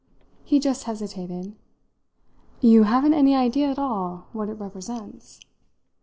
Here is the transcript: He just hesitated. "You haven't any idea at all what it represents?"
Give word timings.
He 0.43 0.59
just 0.59 0.85
hesitated. 0.85 1.55
"You 2.59 2.83
haven't 2.85 3.13
any 3.13 3.35
idea 3.35 3.67
at 3.69 3.77
all 3.77 4.29
what 4.33 4.49
it 4.49 4.53
represents?" 4.53 5.39